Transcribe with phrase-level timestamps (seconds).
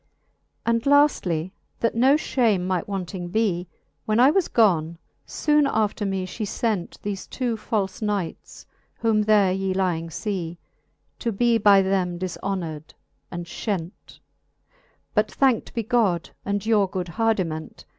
[0.01, 0.63] XXIII.
[0.65, 3.67] And laftly, that no fhame might wanting be,
[4.07, 9.51] When I was gone, foone after me fhe fent Thefe two falfe knights, whom there
[9.51, 10.57] ye lying fee.
[11.19, 12.95] To be by them difhonoured
[13.29, 13.91] and fhent:
[15.13, 17.85] But thankt be God, and your good hardiment.